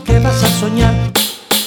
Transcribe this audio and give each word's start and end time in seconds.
que 0.00 0.18
vas 0.18 0.42
a 0.42 0.48
soñar. 0.58 0.94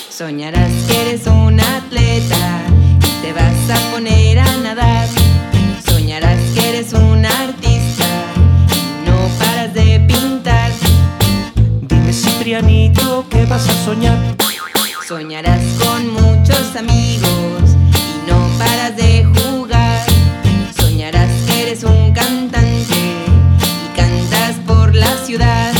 Soñarás 0.09 0.71
que 0.87 1.01
eres 1.01 1.27
un 1.27 1.59
atleta 1.59 2.63
y 3.01 3.21
te 3.21 3.33
vas 3.33 3.69
a 3.69 3.91
poner 3.91 4.39
a 4.39 4.57
nadar. 4.57 5.07
Soñarás 5.87 6.39
que 6.53 6.69
eres 6.69 6.93
un 6.93 7.23
artista 7.25 8.07
y 8.73 9.07
no 9.07 9.15
paras 9.37 9.73
de 9.73 9.99
pintar. 10.07 10.71
Dime, 11.81 12.13
Ciprianito, 12.13 13.25
¿qué 13.29 13.45
vas 13.45 13.69
a 13.69 13.85
soñar? 13.85 14.17
Soñarás 15.07 15.63
con 15.83 16.09
muchos 16.11 16.75
amigos 16.75 17.61
y 18.25 18.29
no 18.29 18.37
paras 18.57 18.97
de 18.97 19.23
jugar. 19.23 20.05
Soñarás 20.75 21.29
que 21.45 21.61
eres 21.61 21.83
un 21.83 22.11
cantante 22.13 22.97
y 22.97 23.95
cantas 23.95 24.55
por 24.65 24.95
la 24.95 25.15
ciudad. 25.25 25.71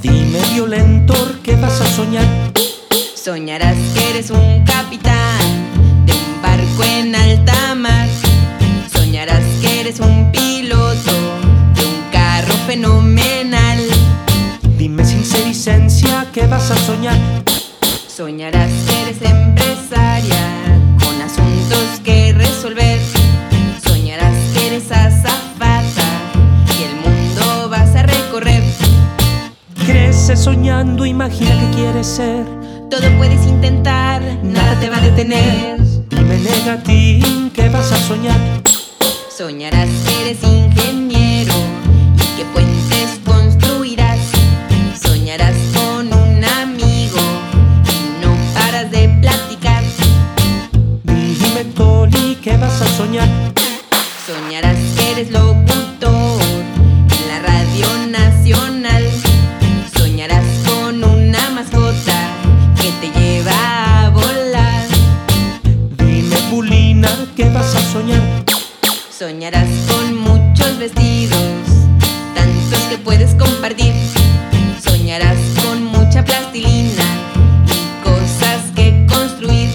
Dime, 0.00 0.38
violento 0.54 1.19
Qué 1.42 1.56
vas 1.56 1.80
a 1.80 1.86
soñar. 1.86 2.26
Soñarás 3.14 3.76
que 3.94 4.10
eres 4.10 4.30
un 4.30 4.64
capitán 4.64 6.04
de 6.04 6.12
un 6.12 6.42
barco 6.42 6.84
en 6.84 7.14
alta 7.14 7.74
mar. 7.74 8.08
Soñarás 8.92 9.42
que 9.62 9.80
eres 9.80 10.00
un 10.00 10.30
piloto 10.32 11.12
de 11.74 11.86
un 11.86 12.02
carro 12.12 12.54
fenomenal. 12.66 13.78
Dime 14.76 15.04
sin 15.04 15.24
sericencia 15.24 16.26
que 16.32 16.46
vas 16.46 16.70
a 16.70 16.76
soñar. 16.76 17.18
Soñarás 18.06 18.70
que 18.86 19.02
eres 19.02 19.22
empresaria. 19.22 20.59
Soñando, 30.40 31.04
imagina 31.04 31.50
que 31.60 31.76
quieres 31.76 32.06
ser. 32.06 32.46
Todo 32.88 33.02
puedes 33.18 33.46
intentar, 33.46 34.22
nada 34.42 34.80
te 34.80 34.88
va 34.88 34.96
a 34.96 35.00
detener. 35.00 35.78
Dime 36.08 36.38
negatín 36.38 37.50
que 37.50 37.68
vas 37.68 37.92
a 37.92 37.96
soñar. 37.98 38.40
Soñarás 39.36 39.88
que 40.06 40.30
eres 40.30 40.42
ingeniero 40.42 41.52
y 42.16 42.36
que 42.36 42.44
puentes 42.54 43.09
Soñarás 69.20 69.68
con 69.86 70.16
muchos 70.16 70.78
vestidos, 70.78 71.36
tantos 72.34 72.80
que 72.88 72.96
puedes 72.96 73.34
compartir. 73.34 73.92
Soñarás 74.82 75.36
con 75.62 75.84
mucha 75.84 76.24
plastilina 76.24 77.04
y 77.66 78.02
cosas 78.02 78.72
que 78.74 79.06
construir. 79.12 79.68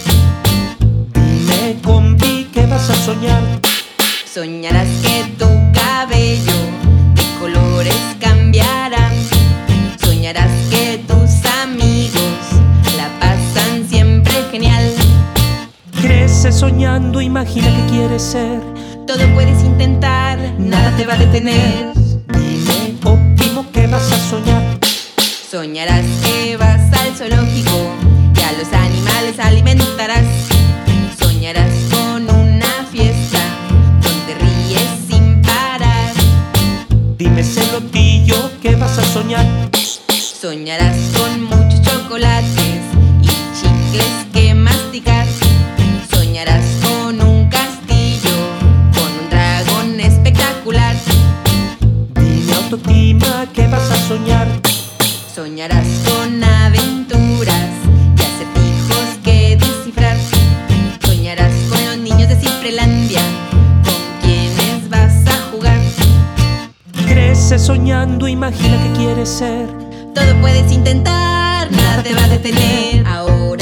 Dime 1.13 1.77
combi 1.83 2.45
que 2.51 2.65
vas 2.65 2.89
a 2.89 2.95
soñar. 2.95 3.43
Soñarás 4.33 4.87
que 5.03 5.25
tu 5.37 5.45
cabello 5.79 6.57
de 7.13 7.23
colores 7.39 8.01
cambiará. 8.19 9.11
Soñarás 10.03 10.49
que 10.71 11.03
tus 11.07 11.45
amigos 11.61 12.33
la 12.97 13.07
pasan 13.19 13.87
siempre 13.87 14.33
genial. 14.49 14.91
Crece 16.01 16.51
soñando, 16.51 17.21
imagina 17.21 17.67
que 17.67 17.93
quieres 17.93 18.23
ser. 18.23 18.84
Todo 19.07 19.19
puedes 19.35 19.63
intentar, 19.63 20.39
nada 20.57 20.95
te 20.97 21.05
va 21.05 21.13
a 21.13 21.17
detener. 21.17 21.93
Dime 22.33 22.95
óptimo 23.03 23.71
que 23.71 23.85
vas 23.85 24.11
a 24.11 24.17
soñar. 24.17 24.79
Soñarás 25.51 26.05
que 26.23 26.57
vas 26.57 26.91
al 26.99 27.15
zoológico 27.15 27.93
y 28.35 28.41
a 28.41 28.51
los 28.53 28.73
animales 28.73 29.39
alimentarás. 29.39 30.25
Soñarás 31.19 31.71
con 31.91 32.23
una 32.23 32.71
fiesta 32.91 33.39
donde 34.01 34.33
ríes 34.39 34.89
sin 35.07 35.41
parar. 35.43 36.11
Dime 37.17 37.43
celotillo 37.43 38.49
que 38.61 38.75
vas 38.75 38.97
a 38.97 39.03
soñar. 39.03 39.45
Soñarás 40.09 40.97
con 41.15 41.43
muchos 41.43 41.81
chocolates 41.83 42.81
y 43.21 43.27
chicles 43.27 44.24
día 53.45 53.53
que 53.53 53.67
vas 53.67 53.91
a 53.91 53.95
soñar. 54.07 54.47
Soñarás 55.33 55.85
con 56.07 56.43
aventuras 56.43 57.69
y 58.17 58.21
acertijos 58.21 59.19
que 59.23 59.57
descifrar. 59.57 60.17
Soñarás 61.05 61.51
con 61.69 61.85
los 61.85 61.97
niños 61.97 62.29
de 62.29 62.35
Cifrelandia, 62.35 63.21
con 63.83 64.21
quienes 64.21 64.89
vas 64.89 65.13
a 65.27 65.51
jugar. 65.51 65.79
Crece 67.07 67.59
soñando, 67.59 68.27
imagina 68.27 68.81
que 68.83 68.91
quieres 68.93 69.29
ser. 69.29 69.67
Todo 70.13 70.41
puedes 70.41 70.71
intentar, 70.71 71.71
nada 71.71 72.03
te 72.03 72.13
va 72.13 72.23
a 72.23 72.27
detener. 72.29 73.05
Ahora 73.07 73.54